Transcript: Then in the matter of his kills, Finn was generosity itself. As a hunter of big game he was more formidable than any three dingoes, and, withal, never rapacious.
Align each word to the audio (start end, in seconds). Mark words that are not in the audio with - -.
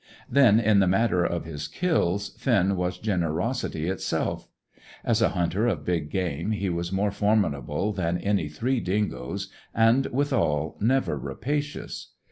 Then 0.27 0.59
in 0.59 0.79
the 0.79 0.87
matter 0.87 1.23
of 1.23 1.45
his 1.45 1.67
kills, 1.67 2.29
Finn 2.29 2.75
was 2.75 2.97
generosity 2.97 3.87
itself. 3.87 4.47
As 5.03 5.21
a 5.21 5.29
hunter 5.29 5.67
of 5.67 5.85
big 5.85 6.09
game 6.09 6.49
he 6.49 6.69
was 6.69 6.91
more 6.91 7.11
formidable 7.11 7.93
than 7.93 8.17
any 8.17 8.47
three 8.49 8.79
dingoes, 8.79 9.51
and, 9.75 10.07
withal, 10.07 10.75
never 10.79 11.19
rapacious. 11.19 12.13